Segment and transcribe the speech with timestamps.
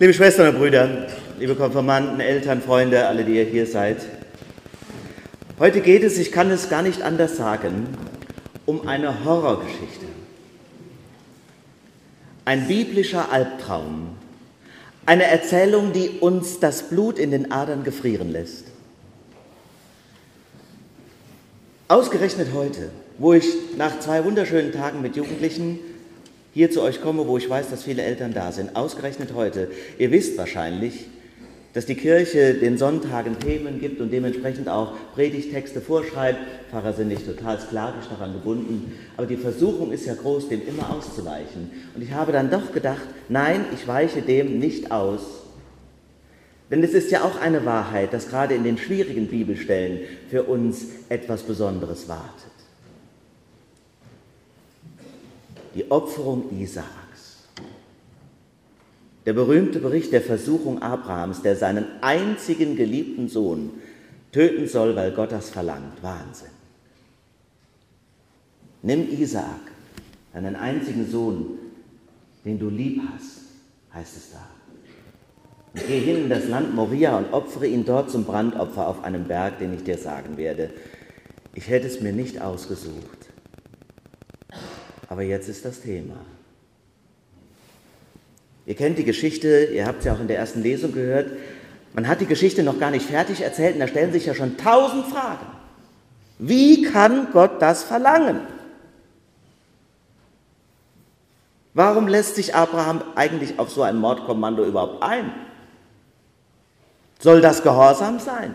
[0.00, 3.98] Liebe Schwestern und Brüder, liebe Konfirmanden, Eltern, Freunde, alle, die ihr hier seid.
[5.58, 7.86] Heute geht es, ich kann es gar nicht anders sagen,
[8.64, 10.06] um eine Horrorgeschichte.
[12.46, 14.16] Ein biblischer Albtraum.
[15.04, 18.68] Eine Erzählung, die uns das Blut in den Adern gefrieren lässt.
[21.88, 22.88] Ausgerechnet heute,
[23.18, 23.44] wo ich
[23.76, 25.78] nach zwei wunderschönen Tagen mit Jugendlichen
[26.52, 28.76] hier zu euch komme, wo ich weiß, dass viele Eltern da sind.
[28.76, 29.68] Ausgerechnet heute.
[29.98, 31.06] Ihr wisst wahrscheinlich,
[31.72, 36.40] dass die Kirche den Sonntagen Themen gibt und dementsprechend auch Predigtexte vorschreibt.
[36.70, 40.90] Pfarrer sind nicht total sklavisch daran gebunden, aber die Versuchung ist ja groß, dem immer
[40.90, 41.70] auszuweichen.
[41.94, 45.20] Und ich habe dann doch gedacht, nein, ich weiche dem nicht aus.
[46.70, 50.86] Denn es ist ja auch eine Wahrheit, dass gerade in den schwierigen Bibelstellen für uns
[51.08, 52.49] etwas Besonderes wartet.
[55.80, 57.48] Die Opferung Isaaks.
[59.24, 63.70] Der berühmte Bericht der Versuchung Abrahams, der seinen einzigen geliebten Sohn
[64.30, 66.02] töten soll, weil Gott das verlangt.
[66.02, 66.50] Wahnsinn.
[68.82, 69.72] Nimm Isaak,
[70.34, 71.58] deinen einzigen Sohn,
[72.44, 73.40] den du lieb hast,
[73.94, 74.46] heißt es da.
[75.72, 79.24] Und geh hin in das Land Moria und opfere ihn dort zum Brandopfer auf einem
[79.24, 80.70] Berg, den ich dir sagen werde.
[81.54, 83.29] Ich hätte es mir nicht ausgesucht.
[85.10, 86.14] Aber jetzt ist das Thema.
[88.64, 91.32] Ihr kennt die Geschichte, ihr habt sie auch in der ersten Lesung gehört.
[91.92, 94.56] Man hat die Geschichte noch gar nicht fertig erzählt und da stellen sich ja schon
[94.56, 95.46] tausend Fragen.
[96.38, 98.40] Wie kann Gott das verlangen?
[101.74, 105.32] Warum lässt sich Abraham eigentlich auf so ein Mordkommando überhaupt ein?
[107.18, 108.54] Soll das Gehorsam sein?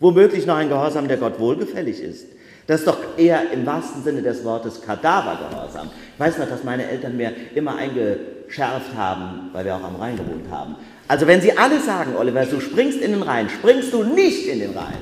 [0.00, 2.26] Womöglich noch ein Gehorsam, der Gott wohlgefällig ist.
[2.70, 5.90] Das ist doch eher im wahrsten Sinne des Wortes Kadavergehorsam.
[6.14, 10.16] Ich weiß noch, dass meine Eltern mir immer eingeschärft haben, weil wir auch am Rhein
[10.16, 10.76] gewohnt haben.
[11.08, 14.60] Also wenn sie alle sagen, Oliver, du springst in den Rhein, springst du nicht in
[14.60, 14.98] den Rhein.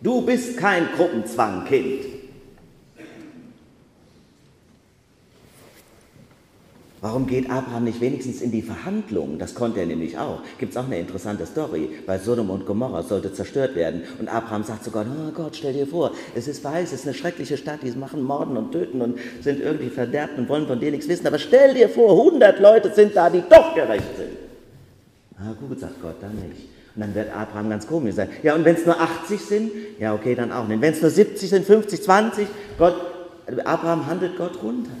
[0.00, 1.66] Du bist kein Gruppenzwang,
[7.02, 9.36] Warum geht Abraham nicht wenigstens in die Verhandlungen?
[9.36, 10.38] Das konnte er nämlich auch.
[10.58, 14.02] Gibt es auch eine interessante Story, weil Sodom und Gomorra sollte zerstört werden.
[14.20, 17.06] Und Abraham sagt zu Gott, oh Gott, stell dir vor, es ist weiß, es ist
[17.06, 20.78] eine schreckliche Stadt, die machen Morden und Töten und sind irgendwie verderbt und wollen von
[20.78, 21.26] dir nichts wissen.
[21.26, 24.30] Aber stell dir vor, 100 Leute sind da, die doch gerecht sind.
[25.36, 26.68] Na gut, sagt Gott, dann nicht.
[26.94, 28.28] Und dann wird Abraham ganz komisch sein.
[28.44, 30.80] Ja, und wenn es nur 80 sind, ja, okay, dann auch nicht.
[30.80, 32.46] Wenn es nur 70 sind, 50, 20,
[32.78, 32.94] Gott,
[33.64, 34.92] Abraham handelt Gott runter.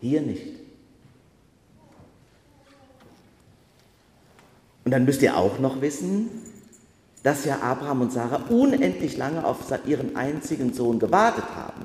[0.00, 0.58] Hier nicht.
[4.90, 6.30] Und dann müsst ihr auch noch wissen,
[7.22, 11.84] dass ja Abraham und Sarah unendlich lange auf ihren einzigen Sohn gewartet haben.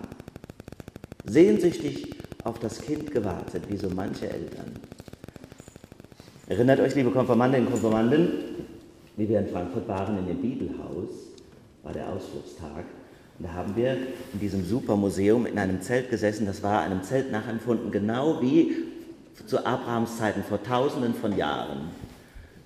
[1.24, 4.72] Sehnsüchtig auf das Kind gewartet, wie so manche Eltern.
[6.48, 8.30] Erinnert euch, liebe Konfirmandinnen und Konfirmanden,
[9.18, 11.10] wie wir in Frankfurt waren, in dem Bibelhaus,
[11.84, 12.86] war der Ausflugstag.
[13.38, 13.98] Und da haben wir
[14.34, 18.76] in diesem Supermuseum in einem Zelt gesessen, das war einem Zelt nachempfunden, genau wie
[19.46, 21.92] zu Abrahams Zeiten vor tausenden von Jahren.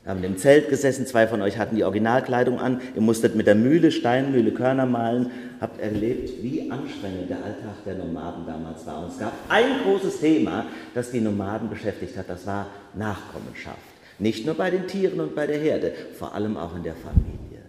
[0.09, 3.53] Haben im Zelt gesessen, zwei von euch hatten die Originalkleidung an, ihr musstet mit der
[3.53, 5.29] Mühle, Steinmühle, Körner malen,
[5.61, 9.03] habt erlebt, wie anstrengend der Alltag der Nomaden damals war.
[9.03, 10.65] Und es gab ein großes Thema,
[10.95, 12.65] das die Nomaden beschäftigt hat, das war
[12.95, 13.77] Nachkommenschaft.
[14.17, 17.61] Nicht nur bei den Tieren und bei der Herde, vor allem auch in der Familie.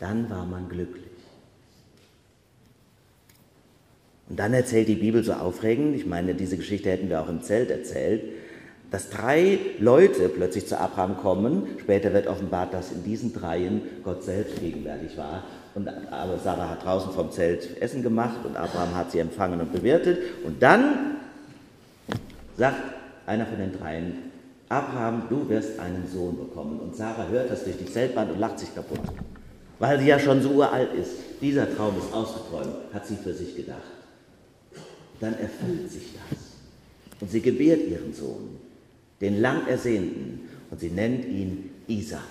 [0.00, 1.04] Dann war man glücklich.
[4.30, 7.42] Und dann erzählt die Bibel so aufregend, ich meine, diese Geschichte hätten wir auch im
[7.42, 8.22] Zelt erzählt,
[8.90, 11.66] dass drei Leute plötzlich zu Abraham kommen.
[11.80, 15.44] Später wird offenbart, dass in diesen dreien Gott selbst gegenwärtig war.
[15.74, 19.72] Und aber Sarah hat draußen vom Zelt Essen gemacht und Abraham hat sie empfangen und
[19.72, 20.18] bewirtet.
[20.44, 21.16] Und dann
[22.56, 22.76] sagt
[23.26, 24.14] einer von den dreien,
[24.70, 26.80] Abraham, du wirst einen Sohn bekommen.
[26.80, 29.00] Und Sarah hört das durch die Zeltwand und lacht sich kaputt.
[29.78, 31.12] Weil sie ja schon so uralt ist.
[31.40, 33.78] Dieser Traum ist ausgeträumt, hat sie für sich gedacht.
[35.20, 36.38] Dann erfüllt sich das.
[37.20, 38.67] Und sie gebärt ihren Sohn
[39.20, 42.22] den lang ersehnten, und sie nennt ihn Isaak.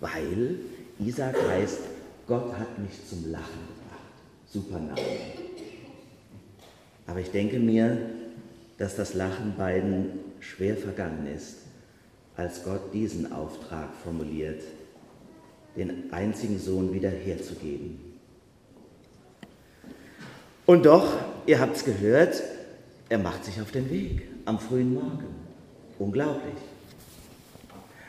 [0.00, 0.56] Weil
[0.98, 1.80] Isaak heißt,
[2.26, 4.12] Gott hat mich zum Lachen gebracht.
[4.46, 5.00] Super Name.
[7.06, 7.98] Aber ich denke mir,
[8.78, 11.58] dass das Lachen beiden schwer vergangen ist,
[12.36, 14.62] als Gott diesen Auftrag formuliert,
[15.76, 17.98] den einzigen Sohn wiederherzugeben.
[20.66, 22.42] Und doch, ihr habt es gehört,
[23.08, 25.26] er macht sich auf den Weg am frühen Morgen.
[25.98, 26.54] Unglaublich.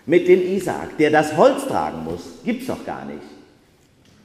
[0.05, 3.21] Mit dem Isaak, der das Holz tragen muss, gibt es doch gar nicht.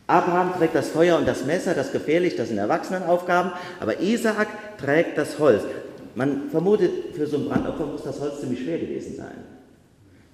[0.07, 5.17] Abraham trägt das Feuer und das Messer, das gefährlich, das sind Erwachsenenaufgaben, aber Isaak trägt
[5.17, 5.63] das Holz.
[6.15, 9.45] Man vermutet, für so ein Brandopfer muss das Holz ziemlich schwer gewesen sein.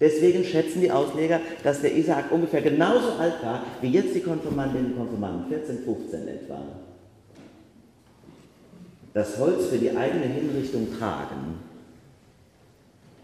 [0.00, 4.92] Deswegen schätzen die Ausleger, dass der Isaak ungefähr genauso alt war wie jetzt die Konfirmandinnen
[4.92, 6.62] und Konfirmanden, 14, 15 etwa.
[9.14, 11.58] Das Holz für die eigene Hinrichtung tragen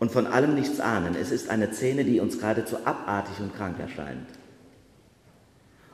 [0.01, 1.15] und von allem nichts ahnen.
[1.21, 4.27] Es ist eine Szene, die uns geradezu abartig und krank erscheint.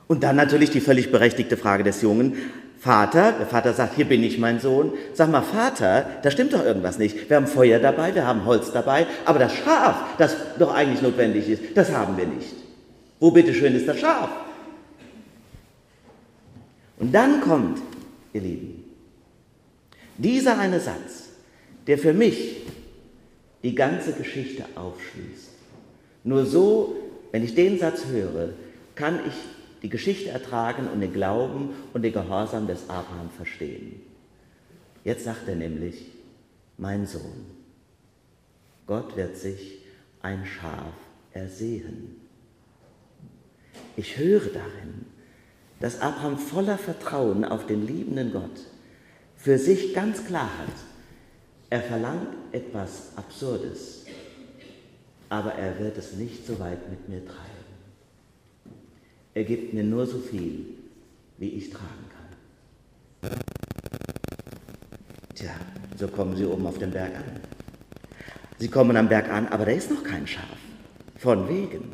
[0.07, 2.35] Und dann natürlich die völlig berechtigte Frage des Jungen,
[2.81, 4.93] Vater, der Vater sagt, hier bin ich mein Sohn.
[5.13, 7.29] Sag mal, Vater, da stimmt doch irgendwas nicht.
[7.29, 11.47] Wir haben Feuer dabei, wir haben Holz dabei, aber das Schaf, das doch eigentlich notwendig
[11.47, 12.55] ist, das haben wir nicht.
[13.19, 14.29] Wo bitteschön ist das Schaf?
[16.97, 17.79] Und dann kommt,
[18.33, 18.80] ihr Lieben,
[20.17, 21.29] dieser eine Satz,
[21.87, 22.61] der für mich
[23.63, 25.49] die ganze Geschichte aufschließt.
[26.23, 26.95] Nur so,
[27.31, 28.49] wenn ich den Satz höre,
[28.95, 29.33] kann ich
[29.81, 34.01] die Geschichte ertragen und den Glauben und den Gehorsam des Abraham verstehen.
[35.03, 36.05] Jetzt sagt er nämlich,
[36.77, 37.45] mein Sohn,
[38.85, 39.79] Gott wird sich
[40.21, 40.93] ein Schaf
[41.33, 42.15] ersehen.
[43.95, 45.05] Ich höre darin,
[45.79, 48.67] dass Abraham voller Vertrauen auf den liebenden Gott
[49.41, 50.73] für sich ganz klar hat,
[51.71, 54.05] er verlangt etwas Absurdes,
[55.29, 57.39] aber er wird es nicht so weit mit mir treiben.
[59.33, 60.65] Er gibt mir nur so viel,
[61.37, 62.05] wie ich tragen
[63.21, 63.31] kann.
[65.33, 65.51] Tja,
[65.97, 67.39] so kommen sie oben auf den Berg an.
[68.59, 70.45] Sie kommen am Berg an, aber da ist noch kein Schaf.
[71.17, 71.93] Von wegen.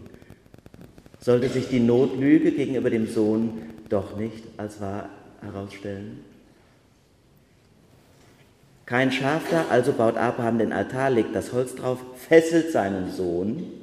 [1.19, 5.09] Sollte sich die Notlüge gegenüber dem Sohn doch nicht als wahr
[5.41, 6.19] herausstellen?
[8.87, 13.77] Kein Schaf da, also baut Abraham den Altar, legt das Holz drauf, fesselt seinen Sohn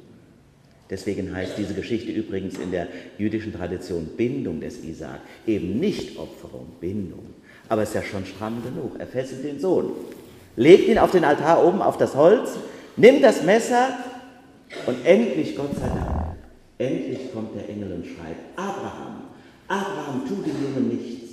[0.89, 2.87] Deswegen heißt diese Geschichte übrigens in der
[3.17, 7.25] jüdischen Tradition Bindung des Isaak, eben nicht Opferung, Bindung.
[7.69, 8.99] Aber es ist ja schon stramm genug.
[8.99, 9.91] Er fesselt den Sohn,
[10.55, 12.51] legt ihn auf den Altar oben auf das Holz,
[12.97, 13.97] nimmt das Messer
[14.85, 16.35] und endlich, Gott sei Dank,
[16.77, 19.23] endlich kommt der Engel und schreit, Abraham,
[19.67, 21.24] Abraham, tu dem Jungen nichts.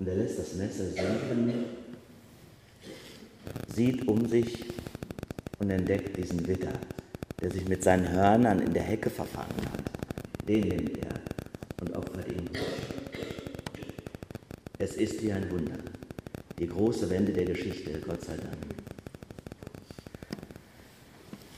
[0.00, 1.64] Und er lässt das Messer sinken,
[3.74, 4.64] sieht um sich
[5.58, 6.72] und entdeckt diesen Widder,
[7.42, 10.48] der sich mit seinen Hörnern in der Hecke verfangen hat.
[10.48, 11.20] Den nimmt er
[11.82, 12.48] und opfert ihn.
[14.78, 15.76] Es ist wie ein Wunder,
[16.58, 18.56] die große Wende der Geschichte, Gott sei Dank.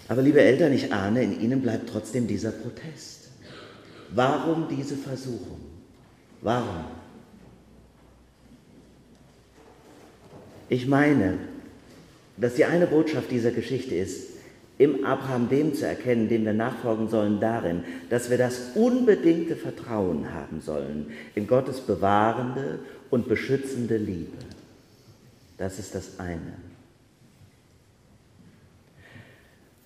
[0.08, 3.28] Aber liebe Eltern, ich ahne, in Ihnen bleibt trotzdem dieser Protest.
[4.10, 5.60] Warum diese Versuchung?
[6.40, 7.01] Warum?
[10.72, 11.36] Ich meine,
[12.38, 14.30] dass die eine Botschaft dieser Geschichte ist,
[14.78, 20.32] im Abraham dem zu erkennen, dem wir nachfolgen sollen, darin, dass wir das unbedingte Vertrauen
[20.32, 22.78] haben sollen in Gottes bewahrende
[23.10, 24.38] und beschützende Liebe.
[25.58, 26.54] Das ist das eine.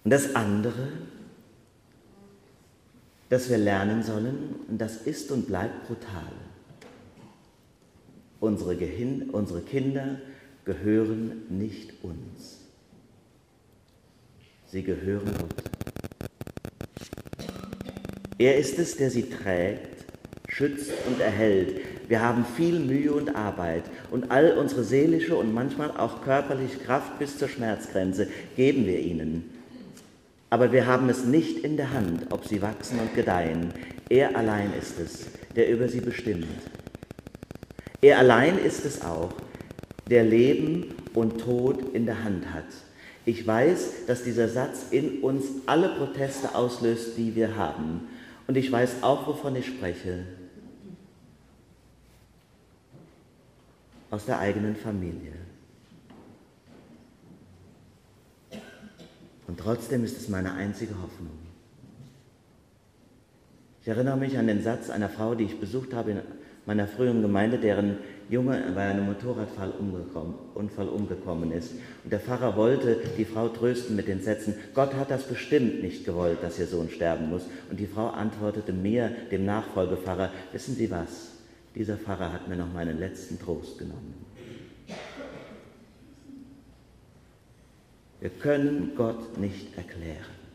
[0.04, 0.86] Und das andere,
[3.28, 6.30] dass wir lernen sollen, und das ist und bleibt brutal.
[8.38, 10.20] Unsere, Gehin unsere Kinder
[10.66, 12.66] gehören nicht uns.
[14.66, 15.62] Sie gehören Gott.
[18.36, 20.04] Er ist es, der sie trägt,
[20.48, 21.80] schützt und erhält.
[22.08, 27.18] Wir haben viel Mühe und Arbeit und all unsere seelische und manchmal auch körperliche Kraft
[27.20, 29.48] bis zur Schmerzgrenze geben wir ihnen.
[30.50, 33.72] Aber wir haben es nicht in der Hand, ob sie wachsen und gedeihen.
[34.08, 36.46] Er allein ist es, der über sie bestimmt.
[38.00, 39.32] Er allein ist es auch,
[40.08, 42.64] der Leben und Tod in der Hand hat.
[43.24, 48.02] Ich weiß, dass dieser Satz in uns alle Proteste auslöst, die wir haben.
[48.46, 50.24] Und ich weiß auch, wovon ich spreche.
[54.10, 55.32] Aus der eigenen Familie.
[59.48, 61.38] Und trotzdem ist es meine einzige Hoffnung.
[63.82, 66.20] Ich erinnere mich an den Satz einer Frau, die ich besucht habe in
[66.66, 70.34] meiner früheren Gemeinde, deren Junge bei einem Motorradunfall umgekommen,
[70.88, 71.72] umgekommen ist.
[72.02, 76.04] Und der Pfarrer wollte die Frau trösten mit den Sätzen, Gott hat das bestimmt nicht
[76.04, 77.44] gewollt, dass ihr Sohn sterben muss.
[77.70, 81.36] Und die Frau antwortete mir, dem Nachfolgepfarrer, wissen Sie was,
[81.76, 84.14] dieser Pfarrer hat mir noch meinen letzten Trost genommen.
[88.18, 90.45] Wir können Gott nicht erklären.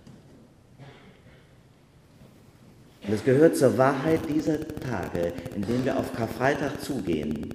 [3.07, 7.53] Und es gehört zur Wahrheit dieser Tage, in denen wir auf Karfreitag zugehen,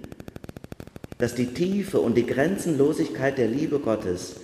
[1.18, 4.36] dass die Tiefe und die Grenzenlosigkeit der Liebe Gottes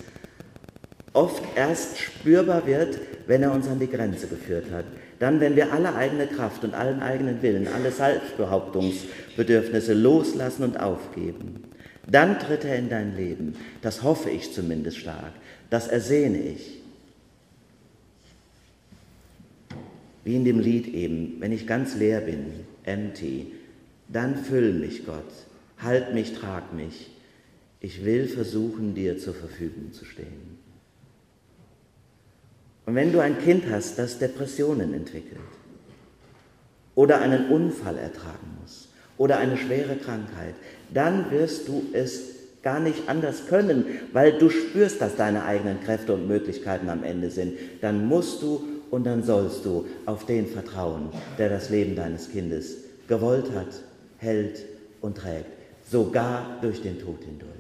[1.13, 4.85] oft erst spürbar wird, wenn er uns an die Grenze geführt hat.
[5.19, 11.63] Dann, wenn wir alle eigene Kraft und allen eigenen Willen, alle Selbstbehauptungsbedürfnisse loslassen und aufgeben.
[12.09, 13.55] Dann tritt er in dein Leben.
[13.83, 15.33] Das hoffe ich zumindest stark.
[15.71, 16.82] Das ersehne ich.
[20.25, 22.47] Wie in dem Lied eben, wenn ich ganz leer bin,
[22.85, 23.53] empty,
[24.09, 25.33] dann füll mich, Gott,
[25.79, 27.11] halt mich, trag mich.
[27.81, 30.59] Ich will versuchen, dir zur Verfügung zu stehen.
[32.87, 35.41] Und wenn du ein Kind hast, das Depressionen entwickelt
[36.95, 38.89] oder einen Unfall ertragen muss
[39.19, 40.55] oder eine schwere Krankheit,
[40.93, 46.15] dann wirst du es gar nicht anders können, weil du spürst, dass deine eigenen Kräfte
[46.15, 47.55] und Möglichkeiten am Ende sind.
[47.81, 51.09] Dann musst du und dann sollst du auf den vertrauen,
[51.39, 52.77] der das Leben deines Kindes
[53.09, 53.83] gewollt hat,
[54.19, 54.67] hält
[55.01, 55.47] und trägt,
[55.91, 57.51] sogar durch den Tod hindurch.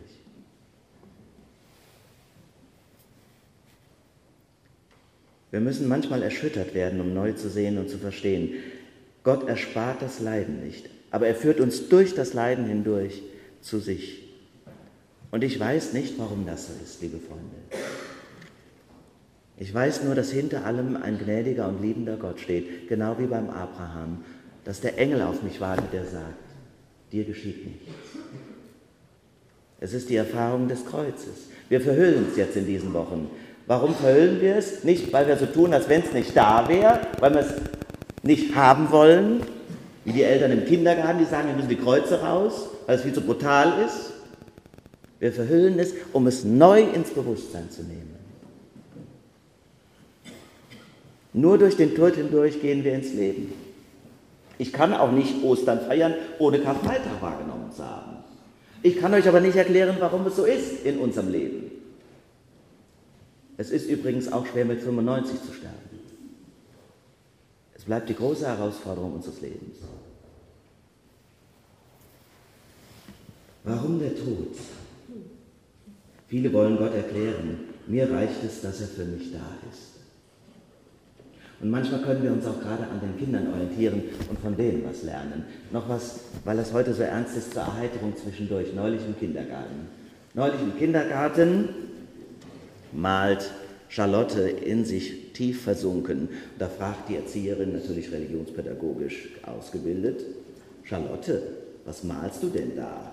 [5.50, 8.50] Wir müssen manchmal erschüttert werden, um neu zu sehen und zu verstehen.
[9.22, 13.22] Gott erspart das Leiden nicht, aber er führt uns durch das Leiden hindurch
[13.62, 14.22] zu sich.
[15.30, 17.81] Und ich weiß nicht, warum das so ist, liebe Freunde.
[19.58, 23.50] Ich weiß nur, dass hinter allem ein gnädiger und liebender Gott steht, genau wie beim
[23.50, 24.24] Abraham,
[24.64, 26.42] dass der Engel auf mich wartet, der sagt,
[27.12, 27.92] dir geschieht nichts.
[29.80, 31.48] Es ist die Erfahrung des Kreuzes.
[31.68, 33.28] Wir verhüllen es jetzt in diesen Wochen.
[33.66, 34.84] Warum verhüllen wir es?
[34.84, 37.54] Nicht, weil wir so tun, als wenn es nicht da wäre, weil wir es
[38.22, 39.42] nicht haben wollen,
[40.04, 43.12] wie die Eltern im Kindergarten, die sagen, wir müssen die Kreuze raus, weil es viel
[43.12, 44.12] zu brutal ist.
[45.20, 48.11] Wir verhüllen es, um es neu ins Bewusstsein zu nehmen.
[51.32, 53.52] Nur durch den Tod hindurch gehen wir ins Leben.
[54.58, 58.18] Ich kann auch nicht Ostern feiern, ohne Karfreitag wahrgenommen zu haben.
[58.82, 61.70] Ich kann euch aber nicht erklären, warum es so ist in unserem Leben.
[63.56, 65.78] Es ist übrigens auch schwer, mit 95 zu sterben.
[67.74, 69.78] Es bleibt die große Herausforderung unseres Lebens.
[73.64, 74.54] Warum der Tod?
[76.28, 80.01] Viele wollen Gott erklären, mir reicht es, dass er für mich da ist.
[81.62, 85.04] Und manchmal können wir uns auch gerade an den Kindern orientieren und von denen was
[85.04, 85.44] lernen.
[85.70, 89.86] Noch was, weil das heute so ernst ist, zur Erheiterung zwischendurch, neulich im Kindergarten.
[90.34, 91.68] Neulich im Kindergarten
[92.90, 93.48] malt
[93.88, 96.30] Charlotte in sich tief versunken.
[96.58, 100.24] Da fragt die Erzieherin, natürlich religionspädagogisch ausgebildet,
[100.82, 101.42] Charlotte,
[101.84, 103.12] was malst du denn da?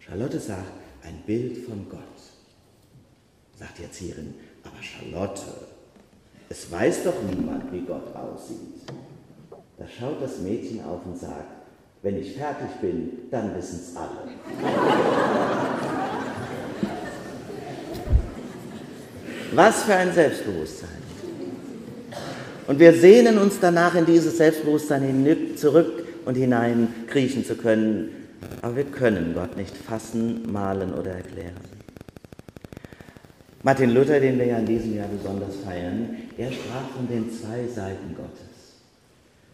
[0.00, 0.72] Charlotte sagt,
[1.02, 2.00] ein Bild von Gott.
[3.58, 4.34] Sagt die Erzieherin,
[4.64, 5.42] aber Charlotte,
[6.50, 8.82] es weiß doch niemand, wie Gott aussieht.
[9.78, 11.46] Da schaut das Mädchen auf und sagt,
[12.02, 14.34] wenn ich fertig bin, dann wissen es alle.
[19.52, 20.90] Was für ein Selbstbewusstsein.
[22.66, 28.28] Und wir sehnen uns danach, in dieses Selbstbewusstsein zurück und hinein kriechen zu können.
[28.62, 31.79] Aber wir können Gott nicht fassen, malen oder erklären.
[33.62, 37.66] Martin Luther, den wir ja in diesem Jahr besonders feiern, er sprach von den zwei
[37.66, 38.50] Seiten Gottes.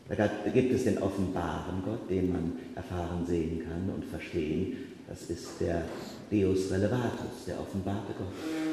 [0.09, 4.77] Da gibt es den offenbaren Gott, den man erfahren sehen kann und verstehen.
[5.09, 5.83] Das ist der
[6.31, 8.33] Deus Relevatus, der offenbarte Gott.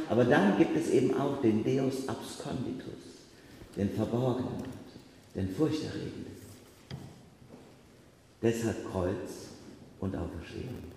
[0.09, 2.93] Aber dann gibt es eben auch den Deus Absconditus,
[3.75, 4.69] den verborgenen Gott,
[5.35, 6.33] den furchterregenden.
[8.43, 9.49] Deshalb Kreuz
[9.99, 10.92] und Auferstehung.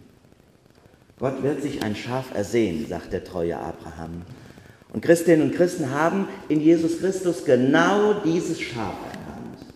[1.19, 4.23] Gott wird sich ein Schaf ersehen, sagt der treue Abraham.
[4.93, 9.75] Und Christinnen und Christen haben in Jesus Christus genau dieses Schaf erkannt.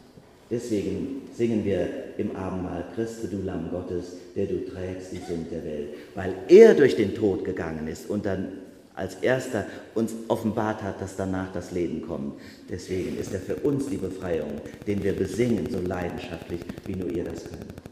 [0.50, 5.64] Deswegen singen wir im Abendmahl, Christe, du Lamm Gottes, der du trägst die Sünd der
[5.64, 8.48] Welt, weil er durch den Tod gegangen ist und dann
[8.94, 12.34] als erster uns offenbart hat, dass danach das Leben kommt.
[12.68, 17.24] Deswegen ist er für uns die Befreiung, den wir besingen so leidenschaftlich, wie nur ihr
[17.24, 17.89] das könnt.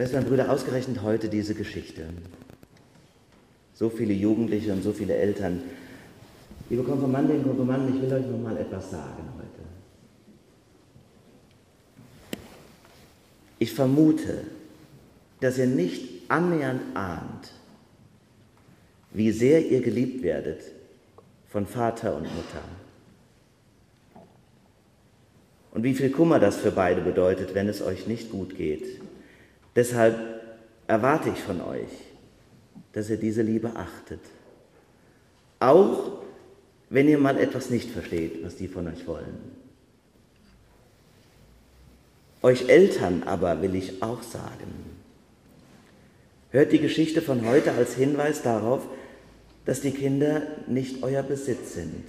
[0.00, 2.06] Schwestern und Brüder, ausgerechnet heute diese Geschichte.
[3.74, 5.60] So viele Jugendliche und so viele Eltern.
[6.70, 9.60] Liebe Konfirmandinnen und Konfirmanden, ich will euch noch mal etwas sagen heute.
[13.58, 14.38] Ich vermute,
[15.40, 17.52] dass ihr nicht annähernd ahnt,
[19.12, 20.62] wie sehr ihr geliebt werdet
[21.50, 22.64] von Vater und Mutter.
[25.72, 29.02] Und wie viel Kummer das für beide bedeutet, wenn es euch nicht gut geht.
[29.76, 30.18] Deshalb
[30.86, 31.90] erwarte ich von euch,
[32.92, 34.20] dass ihr diese Liebe achtet.
[35.60, 36.22] Auch
[36.88, 39.60] wenn ihr mal etwas nicht versteht, was die von euch wollen.
[42.42, 44.72] Euch Eltern aber will ich auch sagen,
[46.50, 48.86] hört die Geschichte von heute als Hinweis darauf,
[49.66, 52.06] dass die Kinder nicht euer Besitz sind.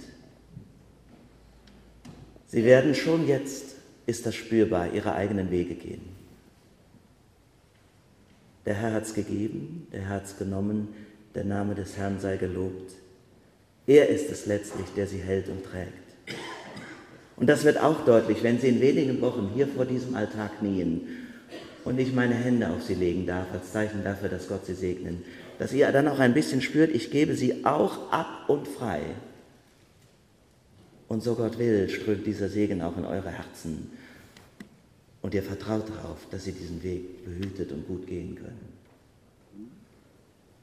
[2.48, 3.76] Sie werden schon jetzt,
[4.06, 6.21] ist das spürbar, ihre eigenen Wege gehen.
[8.66, 10.88] Der Herr hat's gegeben, der Herr hat's genommen,
[11.34, 12.92] der Name des Herrn sei gelobt.
[13.86, 16.02] Er ist es letztlich, der sie hält und trägt.
[17.36, 21.08] Und das wird auch deutlich, wenn Sie in wenigen Wochen hier vor diesem Altar knien
[21.84, 25.24] und ich meine Hände auf Sie legen darf, als Zeichen dafür, dass Gott Sie segnen,
[25.58, 29.00] dass ihr dann auch ein bisschen spürt, ich gebe Sie auch ab und frei.
[31.08, 33.90] Und so Gott will, strömt dieser Segen auch in eure Herzen.
[35.22, 38.72] Und ihr vertraut darauf, dass sie diesen Weg behütet und gut gehen können.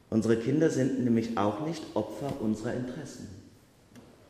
[0.10, 3.28] Unsere Kinder sind nämlich auch nicht Opfer unserer Interessen,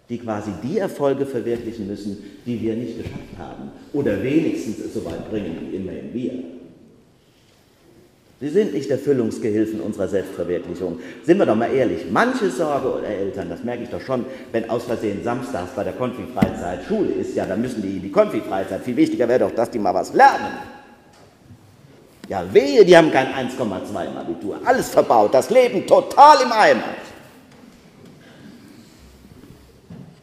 [0.10, 5.04] die quasi die Erfolge verwirklichen müssen, die wir nicht geschafft haben oder wenigstens es so
[5.06, 6.59] weit bringen wie immerhin wir.
[8.41, 11.00] Sie sind nicht Erfüllungsgehilfen unserer Selbstverwirklichung.
[11.25, 14.69] Sind wir doch mal ehrlich, manche Sorge oder Eltern, das merke ich doch schon, wenn
[14.69, 18.96] aus Versehen samstags bei der Konfi-Freizeit Schule ist, ja, dann müssen die die Konfi-Freizeit, viel
[18.96, 20.53] wichtiger wäre doch, dass die mal was lernen.
[22.29, 24.58] Ja, wehe, die haben kein 1,2 im Abitur.
[24.63, 26.96] Alles verbaut, das Leben total im Eimer.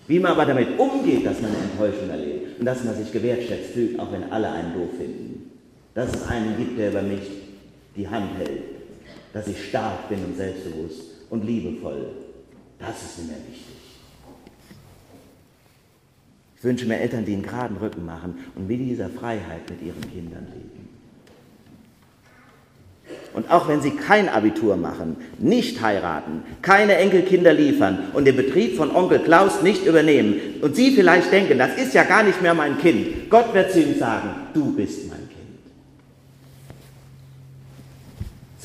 [0.06, 4.00] Wie man aber damit umgeht, dass man Enttäuschung erlebt und dass man sich gewertschätzt fühlt,
[4.00, 5.50] auch wenn alle einen doof finden.
[5.94, 7.46] Dass es einen gibt, der über mich
[7.97, 8.62] die Hand hält,
[9.33, 12.09] dass ich stark bin und selbstbewusst und liebevoll.
[12.79, 13.76] Das ist mir wichtig.
[16.59, 20.00] Ich wünsche mir Eltern, die einen geraden Rücken machen und mit dieser Freiheit mit ihren
[20.00, 20.76] Kindern leben.
[23.35, 28.79] Und auch wenn sie kein Abitur machen, nicht heiraten, keine Enkelkinder liefern und den Betrieb
[28.79, 32.55] von Onkel Klaus nicht übernehmen und Sie vielleicht denken, das ist ja gar nicht mehr
[32.55, 35.37] mein Kind, Gott wird zu ihm sagen, du bist mein Kind.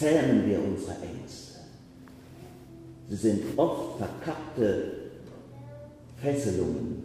[0.01, 1.59] Zähmen wir unsere Ängste.
[3.07, 4.93] Sie sind oft verkappte
[6.19, 7.03] Fesselungen,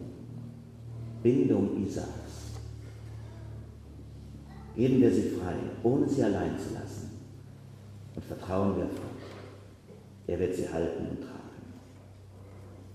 [1.21, 2.07] Bindung Isaaks.
[4.75, 7.11] Geben wir sie frei, ohne sie allein zu lassen.
[8.15, 9.21] Und vertrauen wir Gott.
[10.25, 11.37] Er wird sie halten und tragen.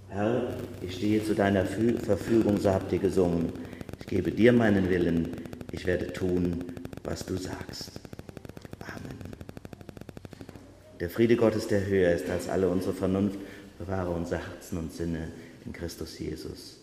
[0.08, 3.52] Herr, ich stehe zu deiner Verfügung, so habt ihr gesungen.
[4.00, 5.28] Ich gebe dir meinen Willen,
[5.70, 6.64] ich werde tun,
[7.04, 8.00] was du sagst.
[11.02, 13.36] Der Friede Gottes, der höher ist als alle unsere Vernunft,
[13.76, 15.32] bewahre unsere Herzen und Sinne
[15.66, 16.78] in Christus Jesus.